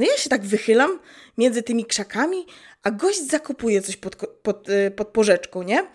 no 0.00 0.06
ja 0.06 0.16
się 0.16 0.30
tak 0.30 0.42
wychylam 0.42 0.98
między 1.38 1.62
tymi 1.62 1.84
krzakami, 1.84 2.46
a 2.82 2.90
gość 2.90 3.26
zakupuje 3.26 3.82
coś 3.82 3.96
pod, 3.96 4.16
pod, 4.16 4.68
y, 4.68 4.90
pod 4.90 5.08
porzeczką, 5.08 5.62
nie? 5.62 5.86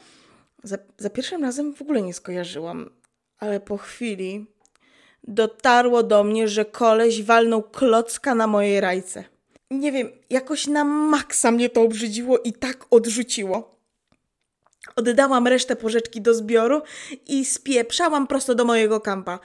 Za, 0.63 0.77
za 0.97 1.09
pierwszym 1.09 1.43
razem 1.43 1.73
w 1.73 1.81
ogóle 1.81 2.01
nie 2.01 2.13
skojarzyłam, 2.13 2.89
ale 3.39 3.59
po 3.59 3.77
chwili 3.77 4.45
dotarło 5.23 6.03
do 6.03 6.23
mnie, 6.23 6.47
że 6.47 6.65
koleś 6.65 7.23
walnął 7.23 7.63
klocka 7.63 8.35
na 8.35 8.47
mojej 8.47 8.81
rajce. 8.81 9.23
Nie 9.71 9.91
wiem, 9.91 10.11
jakoś 10.29 10.67
na 10.67 10.83
maksa 10.83 11.51
mnie 11.51 11.69
to 11.69 11.81
obrzydziło 11.81 12.39
i 12.39 12.53
tak 12.53 12.85
odrzuciło. 12.89 13.75
Oddałam 14.95 15.47
resztę 15.47 15.75
porzeczki 15.75 16.21
do 16.21 16.33
zbioru 16.33 16.81
i 17.27 17.45
spieprzałam 17.45 18.27
prosto 18.27 18.55
do 18.55 18.65
mojego 18.65 19.01
kampa. 19.01 19.39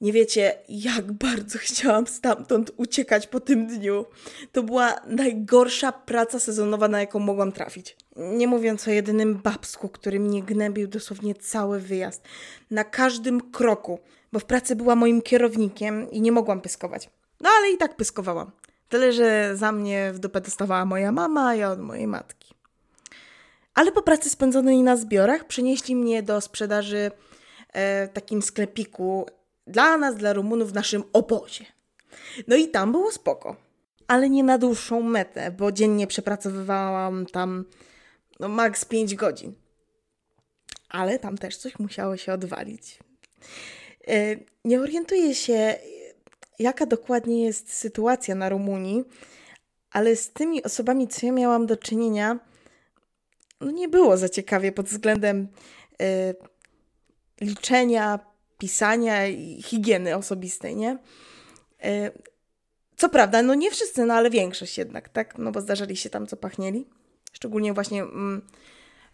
Nie 0.00 0.12
wiecie, 0.12 0.58
jak 0.68 1.12
bardzo 1.12 1.58
chciałam 1.68 2.06
stamtąd 2.06 2.70
uciekać 2.76 3.26
po 3.26 3.40
tym 3.40 3.66
dniu. 3.66 4.06
To 4.52 4.62
była 4.62 4.94
najgorsza 5.06 5.92
praca 5.92 6.38
sezonowa, 6.38 6.88
na 6.88 7.00
jaką 7.00 7.18
mogłam 7.18 7.52
trafić. 7.52 7.96
Nie 8.16 8.46
mówiąc 8.46 8.88
o 8.88 8.90
jedynym 8.90 9.34
babsku, 9.34 9.88
który 9.88 10.20
mnie 10.20 10.42
gnębił 10.42 10.88
dosłownie 10.88 11.34
cały 11.34 11.80
wyjazd. 11.80 12.22
Na 12.70 12.84
każdym 12.84 13.40
kroku, 13.50 13.98
bo 14.32 14.38
w 14.38 14.44
pracy 14.44 14.76
była 14.76 14.96
moim 14.96 15.22
kierownikiem 15.22 16.10
i 16.10 16.20
nie 16.20 16.32
mogłam 16.32 16.60
pyskować. 16.60 17.10
No 17.40 17.50
ale 17.58 17.70
i 17.70 17.76
tak 17.76 17.96
pyskowałam. 17.96 18.50
Tyle, 18.88 19.12
że 19.12 19.56
za 19.56 19.72
mnie 19.72 20.12
w 20.12 20.18
dupę 20.18 20.40
dostawała 20.40 20.84
moja 20.84 21.12
mama, 21.12 21.48
a 21.48 21.54
ja 21.54 21.70
od 21.70 21.80
mojej 21.80 22.06
matki. 22.06 22.54
Ale 23.74 23.92
po 23.92 24.02
pracy 24.02 24.30
spędzonej 24.30 24.82
na 24.82 24.96
zbiorach 24.96 25.46
przenieśli 25.46 25.96
mnie 25.96 26.22
do 26.22 26.40
sprzedaży 26.40 27.10
e, 27.72 28.08
takim 28.08 28.42
sklepiku 28.42 29.26
dla 29.68 29.96
nas, 29.96 30.16
dla 30.16 30.32
Rumunów 30.32 30.70
w 30.70 30.74
naszym 30.74 31.04
obozie. 31.12 31.64
No 32.48 32.56
i 32.56 32.68
tam 32.68 32.92
było 32.92 33.12
spoko. 33.12 33.56
Ale 34.06 34.30
nie 34.30 34.44
na 34.44 34.58
dłuższą 34.58 35.02
metę, 35.02 35.50
bo 35.50 35.72
dziennie 35.72 36.06
przepracowywałam 36.06 37.26
tam 37.26 37.64
no 38.40 38.48
maks 38.48 38.84
5 38.84 39.14
godzin. 39.14 39.54
Ale 40.88 41.18
tam 41.18 41.38
też 41.38 41.56
coś 41.56 41.78
musiało 41.78 42.16
się 42.16 42.32
odwalić. 42.32 42.98
E, 44.08 44.36
nie 44.64 44.80
orientuję 44.80 45.34
się, 45.34 45.76
jaka 46.58 46.86
dokładnie 46.86 47.44
jest 47.44 47.72
sytuacja 47.72 48.34
na 48.34 48.48
Rumunii, 48.48 49.04
ale 49.90 50.16
z 50.16 50.30
tymi 50.30 50.62
osobami, 50.62 51.08
co 51.08 51.26
ja 51.26 51.32
miałam 51.32 51.66
do 51.66 51.76
czynienia, 51.76 52.38
no 53.60 53.70
nie 53.70 53.88
było 53.88 54.16
za 54.16 54.28
ciekawie 54.28 54.72
pod 54.72 54.86
względem 54.86 55.48
y, 56.02 56.34
liczenia, 57.40 58.18
pisania 58.58 59.26
i 59.26 59.62
higieny 59.62 60.16
osobistej, 60.16 60.76
nie? 60.76 60.98
E, 61.82 62.10
co 62.96 63.08
prawda, 63.08 63.42
no 63.42 63.54
nie 63.54 63.70
wszyscy, 63.70 64.06
no 64.06 64.14
ale 64.14 64.30
większość 64.30 64.78
jednak, 64.78 65.08
tak? 65.08 65.38
No 65.38 65.52
bo 65.52 65.60
zdarzali 65.60 65.96
się 65.96 66.10
tam, 66.10 66.26
co 66.26 66.36
pachnieli. 66.36 66.86
Szczególnie 67.32 67.72
właśnie 67.72 68.02
mm, 68.02 68.42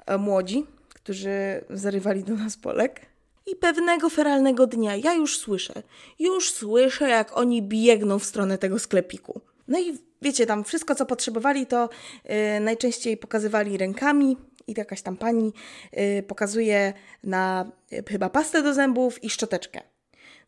e, 0.06 0.18
młodzi, 0.18 0.66
którzy 0.88 1.64
zarywali 1.70 2.24
do 2.24 2.34
nas 2.34 2.56
Polek. 2.56 3.00
I 3.46 3.56
pewnego 3.56 4.10
feralnego 4.10 4.66
dnia 4.66 4.96
ja 4.96 5.14
już 5.14 5.38
słyszę, 5.38 5.82
już 6.18 6.52
słyszę, 6.52 7.08
jak 7.08 7.36
oni 7.36 7.62
biegną 7.62 8.18
w 8.18 8.24
stronę 8.24 8.58
tego 8.58 8.78
sklepiku. 8.78 9.40
No 9.68 9.80
i 9.80 9.98
wiecie, 10.22 10.46
tam 10.46 10.64
wszystko, 10.64 10.94
co 10.94 11.06
potrzebowali, 11.06 11.66
to 11.66 11.88
yy, 12.24 12.60
najczęściej 12.60 13.16
pokazywali 13.16 13.76
rękami, 13.76 14.36
i 14.66 14.74
jakaś 14.76 15.02
tam 15.02 15.16
pani 15.16 15.52
y, 15.98 16.22
pokazuje 16.22 16.92
na 17.24 17.72
y, 17.92 18.04
chyba 18.08 18.30
pastę 18.30 18.62
do 18.62 18.74
zębów 18.74 19.24
i 19.24 19.30
szczoteczkę. 19.30 19.80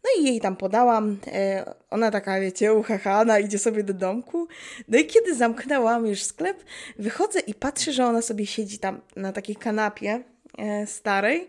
No 0.05 0.23
i 0.23 0.25
jej 0.25 0.41
tam 0.41 0.57
podałam. 0.57 1.13
Y, 1.13 1.19
ona 1.91 2.11
taka, 2.11 2.41
wiecie, 2.41 2.75
uchachana, 2.75 3.39
idzie 3.39 3.59
sobie 3.59 3.83
do 3.83 3.95
domku. 3.95 4.49
No 4.89 4.99
i 4.99 5.07
kiedy 5.07 5.35
zamknęłam 5.35 6.07
już 6.07 6.23
sklep, 6.23 6.65
wychodzę 6.99 7.41
i 7.41 7.55
patrzę, 7.55 7.93
że 7.93 8.07
ona 8.07 8.23
sobie 8.23 8.47
siedzi 8.47 8.79
tam 8.79 9.01
na 9.17 9.33
takiej 9.33 9.57
kanapie 9.57 10.23
y, 10.83 10.87
starej, 10.87 11.49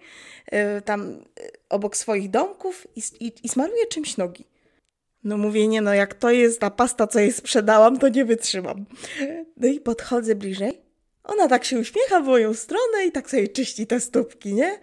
y, 0.78 0.82
tam 0.82 1.12
y, 1.12 1.22
obok 1.70 1.98
swoich 1.98 2.30
domków 2.30 2.88
i, 2.96 3.02
i, 3.20 3.32
i 3.44 3.50
smaruje 3.50 3.86
czymś 3.86 4.18
nogi. 4.18 4.46
No 5.24 5.38
mówię, 5.38 5.68
nie 5.68 5.82
no, 5.82 5.94
jak 5.94 6.14
to 6.14 6.32
jest 6.32 6.60
ta 6.60 6.70
pasta, 6.70 7.08
co 7.08 7.20
jej 7.20 7.34
sprzedałam, 7.34 8.00
to 8.00 8.10
nie 8.10 8.26
wytrzymam. 8.26 8.86
No 9.58 9.68
i 9.68 9.80
podchodzę 9.80 10.36
bliżej 10.36 10.87
ona 11.28 11.48
tak 11.48 11.66
się 11.66 11.80
uśmiecha 11.80 12.20
w 12.20 12.26
moją 12.26 12.54
stronę 12.54 13.06
i 13.08 13.12
tak 13.12 13.30
sobie 13.30 13.48
czyści 13.48 13.88
te 13.88 14.00
stópki, 14.00 14.54
nie? 14.54 14.80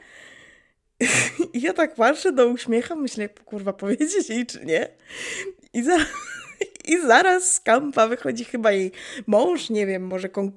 I 1.54 1.60
ja 1.60 1.72
tak 1.72 1.94
patrzę 1.94 2.32
do 2.32 2.46
uśmiecha, 2.46 2.96
myślę, 2.96 3.28
kurwa, 3.28 3.72
powiedzieć 3.72 4.28
jej 4.28 4.46
czy 4.46 4.64
nie? 4.64 4.88
I, 5.72 5.82
za, 5.82 5.96
i 6.92 7.00
zaraz 7.06 7.52
z 7.52 7.60
kampa 7.60 8.08
wychodzi 8.08 8.44
chyba 8.44 8.72
jej 8.72 8.92
mąż, 9.26 9.70
nie 9.70 9.86
wiem, 9.86 10.06
może 10.06 10.28
kon, 10.28 10.52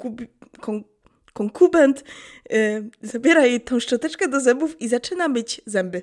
konkubent, 1.33 2.03
yy, 2.49 2.89
zabiera 3.01 3.45
jej 3.45 3.61
tą 3.61 3.79
szczoteczkę 3.79 4.27
do 4.27 4.39
zębów 4.39 4.81
i 4.81 4.87
zaczyna 4.87 5.27
myć 5.27 5.61
zęby. 5.65 6.01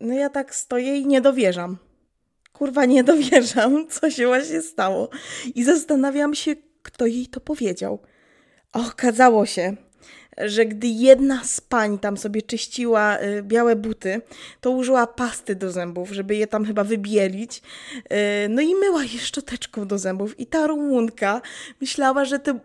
No 0.00 0.14
ja 0.14 0.30
tak 0.30 0.54
stoję 0.54 0.96
i 0.96 1.06
nie 1.06 1.20
dowierzam. 1.20 1.76
Kurwa, 2.52 2.84
nie 2.84 3.04
dowierzam, 3.04 3.86
co 3.90 4.10
się 4.10 4.26
właśnie 4.26 4.62
stało. 4.62 5.08
I 5.54 5.64
zastanawiam 5.64 6.34
się, 6.34 6.56
kto 6.82 7.06
jej 7.06 7.26
to 7.26 7.40
powiedział. 7.40 7.98
Okazało 8.74 9.46
się, 9.46 9.76
że 10.38 10.66
gdy 10.66 10.86
jedna 10.86 11.44
z 11.44 11.60
pań 11.60 11.98
tam 11.98 12.16
sobie 12.16 12.42
czyściła 12.42 13.18
y, 13.20 13.42
białe 13.42 13.76
buty, 13.76 14.20
to 14.60 14.70
użyła 14.70 15.06
pasty 15.06 15.54
do 15.54 15.70
zębów, 15.70 16.10
żeby 16.10 16.36
je 16.36 16.46
tam 16.46 16.64
chyba 16.64 16.84
wybielić. 16.84 17.62
Y, 17.96 18.48
no 18.48 18.62
i 18.62 18.74
myła 18.74 19.02
je 19.02 19.18
szczoteczką 19.18 19.86
do 19.86 19.98
zębów. 19.98 20.40
I 20.40 20.46
ta 20.46 20.66
rumunka 20.66 21.40
myślała, 21.80 22.24
że, 22.24 22.38
te, 22.38 22.58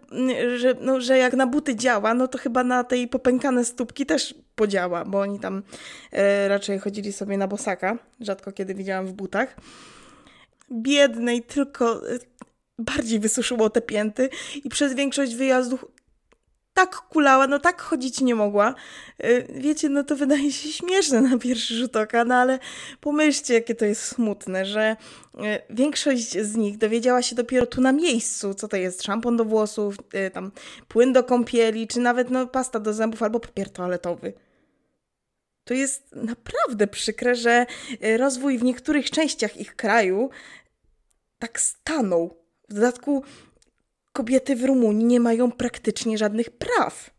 y, 0.43 0.59
że, 0.59 0.75
no, 0.81 1.01
że 1.01 1.17
jak 1.17 1.33
na 1.33 1.47
buty 1.47 1.75
działa, 1.75 2.13
no 2.13 2.27
to 2.27 2.37
chyba 2.37 2.63
na 2.63 2.83
tej 2.83 3.07
popękane 3.07 3.65
stópki 3.65 4.05
też 4.05 4.35
podziała, 4.55 5.05
bo 5.05 5.19
oni 5.19 5.39
tam 5.39 5.57
y, 5.57 6.47
raczej 6.47 6.79
chodzili 6.79 7.13
sobie 7.13 7.37
na 7.37 7.47
bosaka. 7.47 7.97
Rzadko 8.19 8.51
kiedy 8.51 8.75
widziałam 8.75 9.07
w 9.07 9.13
butach. 9.13 9.55
Biednej 10.71 11.43
tylko 11.43 12.01
bardziej 12.79 13.19
wysuszyło 13.19 13.69
te 13.69 13.81
pięty 13.81 14.29
i 14.63 14.69
przez 14.69 14.93
większość 14.93 15.35
wyjazdów 15.35 15.85
tak 16.85 16.95
kulała, 16.95 17.47
no 17.47 17.59
tak 17.59 17.81
chodzić 17.81 18.21
nie 18.21 18.35
mogła. 18.35 18.75
Y, 19.23 19.47
wiecie, 19.55 19.89
no 19.89 20.03
to 20.03 20.15
wydaje 20.15 20.51
się 20.51 20.69
śmieszne 20.69 21.21
na 21.21 21.37
pierwszy 21.37 21.75
rzut 21.75 21.95
oka, 21.95 22.25
no 22.25 22.35
ale 22.35 22.59
pomyślcie, 23.01 23.53
jakie 23.53 23.75
to 23.75 23.85
jest 23.85 24.01
smutne, 24.01 24.65
że 24.65 24.95
y, 25.35 25.39
większość 25.69 26.37
z 26.37 26.55
nich 26.55 26.77
dowiedziała 26.77 27.21
się 27.21 27.35
dopiero 27.35 27.65
tu 27.65 27.81
na 27.81 27.91
miejscu, 27.91 28.53
co 28.53 28.67
to 28.67 28.77
jest 28.77 29.03
szampon 29.03 29.37
do 29.37 29.45
włosów, 29.45 29.95
y, 30.27 30.31
tam 30.31 30.51
płyn 30.87 31.13
do 31.13 31.23
kąpieli, 31.23 31.87
czy 31.87 31.99
nawet 31.99 32.29
no, 32.29 32.47
pasta 32.47 32.79
do 32.79 32.93
zębów 32.93 33.23
albo 33.23 33.39
papier 33.39 33.69
toaletowy. 33.69 34.33
To 35.63 35.73
jest 35.73 36.15
naprawdę 36.15 36.87
przykre, 36.87 37.35
że 37.35 37.65
rozwój 38.17 38.57
w 38.57 38.63
niektórych 38.63 39.09
częściach 39.09 39.57
ich 39.57 39.75
kraju 39.75 40.29
tak 41.39 41.61
stanął. 41.61 42.39
W 42.69 42.73
dodatku 42.73 43.23
kobiety 44.19 44.55
w 44.55 44.63
Rumunii 44.63 45.05
nie 45.05 45.19
mają 45.19 45.51
praktycznie 45.51 46.17
żadnych 46.17 46.49
praw. 46.49 47.09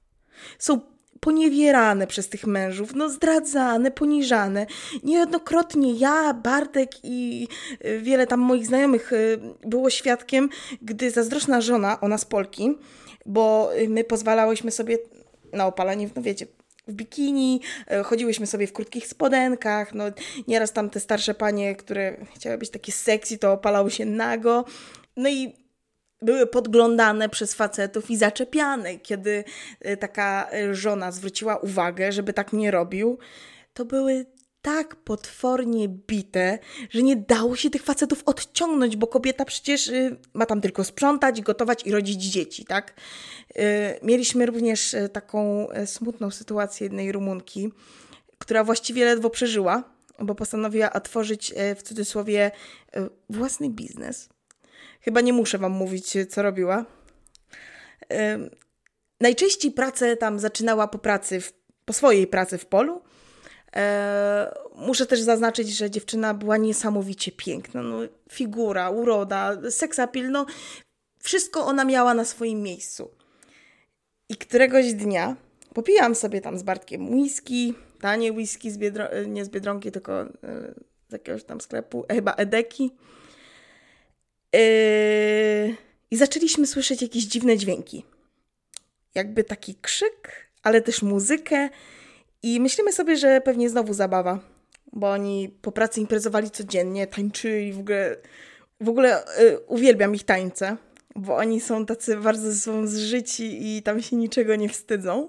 Są 0.58 0.80
poniewierane 1.20 2.06
przez 2.06 2.28
tych 2.28 2.46
mężów, 2.46 2.94
no 2.94 3.08
zdradzane, 3.08 3.90
poniżane. 3.90 4.66
Niejednokrotnie 5.02 5.92
ja, 5.92 6.34
Bartek 6.34 6.90
i 7.02 7.48
y, 7.84 8.00
wiele 8.00 8.26
tam 8.26 8.40
moich 8.40 8.66
znajomych 8.66 9.12
y, 9.12 9.40
było 9.64 9.90
świadkiem, 9.90 10.48
gdy 10.82 11.10
zazdrosna 11.10 11.60
żona, 11.60 12.00
ona 12.00 12.18
z 12.18 12.24
Polki, 12.24 12.78
bo 13.26 13.70
y, 13.78 13.88
my 13.88 14.04
pozwalałyśmy 14.04 14.70
sobie 14.70 14.98
na 15.52 15.66
opalanie, 15.66 16.08
no 16.16 16.22
wiecie, 16.22 16.46
w 16.88 16.92
bikini, 16.92 17.60
chodziłyśmy 18.04 18.46
sobie 18.46 18.66
w 18.66 18.72
krótkich 18.72 19.06
spodenkach, 19.06 19.94
no 19.94 20.04
nieraz 20.48 20.72
tam 20.72 20.90
te 20.90 21.00
starsze 21.00 21.34
panie, 21.34 21.76
które 21.76 22.16
chciały 22.34 22.58
być 22.58 22.70
takie 22.70 22.92
sexy, 22.92 23.38
to 23.38 23.52
opalały 23.52 23.90
się 23.90 24.04
nago. 24.04 24.64
No 25.16 25.28
i 25.28 25.59
były 26.22 26.46
podglądane 26.46 27.28
przez 27.28 27.54
facetów 27.54 28.10
i 28.10 28.16
zaczepiane. 28.16 28.98
Kiedy 28.98 29.44
e, 29.80 29.96
taka 29.96 30.50
e, 30.52 30.74
żona 30.74 31.12
zwróciła 31.12 31.56
uwagę, 31.56 32.12
żeby 32.12 32.32
tak 32.32 32.52
nie 32.52 32.70
robił, 32.70 33.18
to 33.74 33.84
były 33.84 34.26
tak 34.62 34.96
potwornie 34.96 35.88
bite, 35.88 36.58
że 36.90 37.02
nie 37.02 37.16
dało 37.16 37.56
się 37.56 37.70
tych 37.70 37.82
facetów 37.82 38.22
odciągnąć, 38.26 38.96
bo 38.96 39.06
kobieta 39.06 39.44
przecież 39.44 39.88
e, 39.88 40.16
ma 40.34 40.46
tam 40.46 40.60
tylko 40.60 40.84
sprzątać, 40.84 41.40
gotować 41.40 41.86
i 41.86 41.92
rodzić 41.92 42.22
dzieci, 42.22 42.64
tak? 42.64 42.94
Mieliśmy 44.02 44.46
również 44.46 44.96
taką 45.12 45.68
smutną 45.86 46.30
sytuację 46.30 46.84
jednej 46.84 47.12
Rumunki, 47.12 47.72
która 48.38 48.64
właściwie 48.64 49.04
ledwo 49.04 49.30
przeżyła, 49.30 49.84
bo 50.18 50.34
postanowiła 50.34 50.92
otworzyć 50.92 51.54
w 51.76 51.82
cudzysłowie 51.82 52.50
własny 53.28 53.70
biznes 53.70 54.28
Chyba 55.00 55.20
nie 55.20 55.32
muszę 55.32 55.58
Wam 55.58 55.72
mówić, 55.72 56.16
co 56.30 56.42
robiła. 56.42 56.84
Najczęściej 59.20 59.72
pracę 59.72 60.16
tam 60.16 60.38
zaczynała 60.38 60.88
po 60.88 60.98
pracy, 60.98 61.40
w, 61.40 61.52
po 61.84 61.92
swojej 61.92 62.26
pracy 62.26 62.58
w 62.58 62.66
polu. 62.66 63.02
E, 63.76 64.54
muszę 64.74 65.06
też 65.06 65.20
zaznaczyć, 65.20 65.68
że 65.76 65.90
dziewczyna 65.90 66.34
była 66.34 66.56
niesamowicie 66.56 67.32
piękna. 67.32 67.82
No, 67.82 67.98
figura, 68.32 68.90
uroda, 68.90 69.70
seksapil, 69.70 70.30
no 70.30 70.46
wszystko 71.22 71.66
ona 71.66 71.84
miała 71.84 72.14
na 72.14 72.24
swoim 72.24 72.62
miejscu. 72.62 73.10
I 74.28 74.36
któregoś 74.36 74.94
dnia 74.94 75.36
popijam 75.74 76.14
sobie 76.14 76.40
tam 76.40 76.58
z 76.58 76.62
Bartkiem 76.62 77.12
whisky, 77.12 77.74
tanie 78.00 78.32
whisky, 78.32 78.70
z 78.70 78.78
Biedro- 78.78 79.26
nie 79.26 79.44
z 79.44 79.48
Biedronki, 79.48 79.92
tylko 79.92 80.22
e, 80.22 80.26
z 81.08 81.12
jakiegoś 81.12 81.44
tam 81.44 81.60
sklepu, 81.60 82.04
chyba 82.10 82.32
Edeki. 82.32 82.96
Yy, 84.52 85.76
I 86.10 86.16
zaczęliśmy 86.16 86.66
słyszeć 86.66 87.02
jakieś 87.02 87.24
dziwne 87.24 87.56
dźwięki. 87.56 88.04
Jakby 89.14 89.44
taki 89.44 89.74
krzyk, 89.74 90.50
ale 90.62 90.80
też 90.80 91.02
muzykę. 91.02 91.68
I 92.42 92.60
myślimy 92.60 92.92
sobie, 92.92 93.16
że 93.16 93.40
pewnie 93.40 93.70
znowu 93.70 93.94
zabawa, 93.94 94.38
bo 94.92 95.10
oni 95.10 95.48
po 95.62 95.72
pracy 95.72 96.00
imprezowali 96.00 96.50
codziennie, 96.50 97.06
tańczyli 97.06 97.72
w 97.72 97.78
ogóle. 97.78 98.16
W 98.80 98.88
ogóle 98.88 99.24
yy, 99.40 99.58
uwielbiam 99.66 100.14
ich 100.14 100.24
tańce, 100.24 100.76
bo 101.16 101.36
oni 101.36 101.60
są 101.60 101.86
tacy 101.86 102.16
bardzo 102.16 102.54
sobą 102.54 102.86
zżyci 102.86 103.76
i 103.76 103.82
tam 103.82 104.02
się 104.02 104.16
niczego 104.16 104.56
nie 104.56 104.68
wstydzą. 104.68 105.28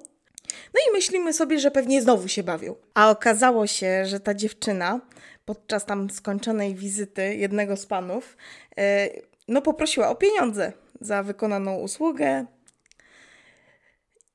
No 0.74 0.80
i 0.90 0.94
myślimy 0.94 1.34
sobie, 1.34 1.60
że 1.60 1.72
pewnie 1.72 2.02
znowu 2.02 2.28
się 2.28 2.44
bawią. 2.44 2.76
A 2.94 3.10
okazało 3.10 3.68
się, 3.68 4.06
że 4.06 4.20
ta 4.20 4.34
dziewczyna 4.34 5.02
podczas 5.46 5.86
tam 5.86 6.10
skończonej 6.10 6.76
wizyty 6.76 7.36
jednego 7.36 7.78
z 7.78 7.86
panów, 7.86 8.38
e, 8.78 9.10
no 9.48 9.62
poprosiła 9.62 10.10
o 10.10 10.16
pieniądze 10.16 10.74
za 11.02 11.24
wykonaną 11.24 11.80
usługę. 11.80 12.46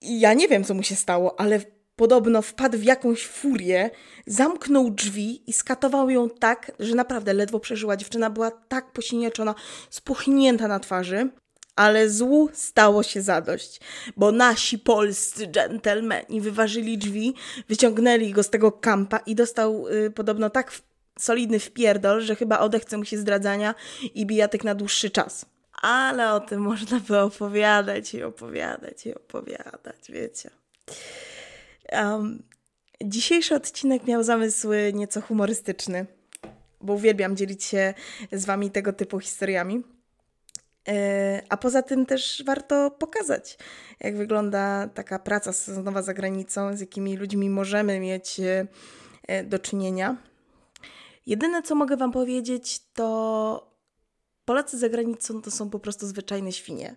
I 0.00 0.20
ja 0.20 0.35
nie 0.35 0.48
wiem, 0.48 0.64
co 0.64 0.74
mu 0.74 0.83
się 0.83 0.94
stało, 0.94 1.40
ale 1.40 1.61
podobno 1.96 2.42
wpadł 2.42 2.78
w 2.78 2.85
jakąś 2.85 3.26
furię, 3.26 3.90
zamknął 4.26 4.90
drzwi 4.90 5.50
i 5.50 5.52
skatował 5.52 6.11
ją 6.11 6.30
tak, 6.30 6.72
że 6.78 6.94
naprawdę 6.94 7.35
ledwo 7.35 7.61
przeżyła. 7.61 7.96
Dziewczyna 7.96 8.30
była 8.30 8.50
tak 8.50 8.92
posinieczona, 8.92 9.54
spuchnięta 9.90 10.68
na 10.68 10.80
twarzy. 10.80 11.30
Ale 11.76 12.11
złu 12.11 12.48
stało 12.52 13.02
się 13.02 13.22
zadość, 13.22 13.80
bo 14.16 14.33
nasi 14.33 14.78
polscy 14.78 15.46
dżentelmeni 15.46 16.40
wyważyli 16.40 16.98
drzwi, 16.98 17.35
wyciągnęli 17.68 18.33
go 18.33 18.42
z 18.42 18.50
tego 18.50 18.72
kampa 18.72 19.18
i 19.18 19.35
dostał 19.35 19.88
y, 19.88 20.11
podobno 20.11 20.50
tak 20.50 20.72
w 20.72 20.83
solidny 21.18 21.59
wpierdol, 21.59 22.20
że 22.20 22.37
chyba 22.37 22.59
odechce 22.59 22.98
mu 22.98 23.05
się 23.05 23.18
zdradzania 23.18 23.74
i 24.14 24.26
bijatek 24.26 24.64
na 24.64 24.74
dłuższy 24.74 25.11
czas. 25.11 25.46
Ale 25.83 26.33
o 26.33 26.40
tym 26.40 26.61
można 26.61 27.00
by 27.00 27.18
opowiadać 27.18 28.14
i 28.14 28.22
opowiadać 28.22 29.07
i 29.07 29.14
opowiadać, 29.14 30.11
wiecie. 30.11 30.50
Um, 31.92 32.42
dzisiejszy 33.05 33.55
odcinek 33.55 34.05
miał 34.05 34.22
zamysł 34.22 34.68
nieco 34.92 35.20
humorystyczny, 35.20 36.07
bo 36.81 36.92
uwielbiam 36.92 37.37
dzielić 37.37 37.64
się 37.64 37.94
z 38.33 38.44
wami 38.44 38.70
tego 38.70 38.92
typu 38.92 39.20
historiami. 39.20 39.83
E, 40.88 41.42
a 41.48 41.57
poza 41.57 41.83
tym 41.83 42.07
też 42.07 42.42
warto 42.46 42.90
pokazać, 42.90 43.59
jak 44.00 44.16
wygląda 44.16 44.88
taka 44.94 45.18
praca 45.18 45.52
sezonowa 45.52 46.02
za 46.02 46.14
granicą, 46.14 46.76
z 46.76 46.81
jakimi 46.81 47.16
ludźmi 47.16 47.50
możemy 47.50 48.00
mieć 48.00 48.40
e, 49.29 49.44
do 49.44 49.59
czynienia. 49.59 50.16
Jedyne, 51.26 51.62
co 51.62 51.74
mogę 51.74 51.96
Wam 51.96 52.12
powiedzieć, 52.12 52.80
to 52.92 53.76
Polacy 54.44 54.78
za 54.78 54.88
granicą 54.88 55.42
to 55.42 55.50
są 55.50 55.70
po 55.70 55.78
prostu 55.78 56.06
zwyczajne 56.06 56.52
świnie. 56.52 56.96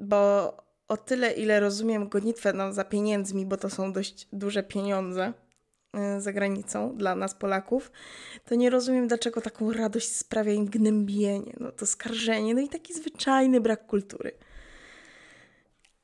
Bo 0.00 0.52
o 0.88 0.96
tyle, 0.96 1.32
ile 1.32 1.60
rozumiem 1.60 2.08
gonitwę 2.08 2.52
no, 2.52 2.72
za 2.72 2.84
pieniędzmi, 2.84 3.46
bo 3.46 3.56
to 3.56 3.70
są 3.70 3.92
dość 3.92 4.28
duże 4.32 4.62
pieniądze 4.62 5.32
e, 5.94 6.20
za 6.20 6.32
granicą 6.32 6.96
dla 6.96 7.14
nas, 7.14 7.34
Polaków, 7.34 7.92
to 8.44 8.54
nie 8.54 8.70
rozumiem, 8.70 9.08
dlaczego 9.08 9.40
taką 9.40 9.72
radość 9.72 10.16
sprawia 10.16 10.52
im 10.52 10.66
gnębienie, 10.66 11.56
no 11.60 11.72
to 11.72 11.86
skarżenie, 11.86 12.54
no 12.54 12.60
i 12.60 12.68
taki 12.68 12.94
zwyczajny 12.94 13.60
brak 13.60 13.86
kultury. 13.86 14.32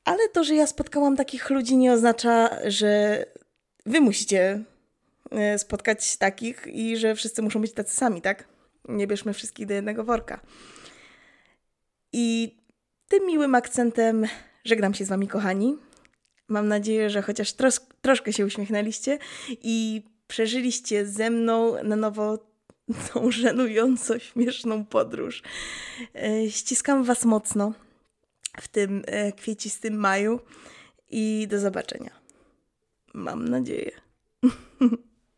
Ale 0.03 0.29
to, 0.29 0.43
że 0.43 0.55
ja 0.55 0.67
spotkałam 0.67 1.15
takich 1.15 1.49
ludzi, 1.49 1.77
nie 1.77 1.93
oznacza, 1.93 2.49
że 2.65 3.25
wy 3.85 4.01
musicie 4.01 4.63
spotkać 5.57 6.17
takich 6.17 6.67
i 6.67 6.97
że 6.97 7.15
wszyscy 7.15 7.41
muszą 7.41 7.61
być 7.61 7.73
tacy 7.73 7.95
sami, 7.95 8.21
tak? 8.21 8.47
Nie 8.89 9.07
bierzmy 9.07 9.33
wszystkich 9.33 9.65
do 9.65 9.73
jednego 9.73 10.03
worka. 10.03 10.39
I 12.13 12.55
tym 13.07 13.27
miłym 13.27 13.55
akcentem 13.55 14.25
żegnam 14.63 14.93
się 14.93 15.05
z 15.05 15.09
Wami, 15.09 15.27
kochani. 15.27 15.77
Mam 16.47 16.67
nadzieję, 16.67 17.09
że 17.09 17.21
chociaż 17.21 17.53
tros 17.53 17.87
troszkę 18.01 18.33
się 18.33 18.45
uśmiechnęliście 18.45 19.19
i 19.49 20.03
przeżyliście 20.27 21.05
ze 21.05 21.29
mną 21.29 21.83
na 21.83 21.95
nowo 21.95 22.37
tą 23.13 23.31
żenująco 23.41 24.19
śmieszną 24.19 24.85
podróż. 24.85 25.43
E, 26.15 26.49
ściskam 26.49 27.03
Was 27.03 27.25
mocno 27.25 27.73
w 28.61 28.67
tym 28.67 29.03
e, 29.05 29.31
kwiecistym 29.31 29.93
maju 29.93 30.39
i 31.09 31.47
do 31.49 31.59
zobaczenia. 31.59 32.11
Mam 33.13 33.47
nadzieję. 33.47 33.91